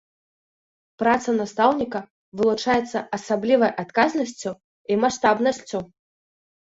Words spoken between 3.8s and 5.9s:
адказнасцю і маштабнасцю.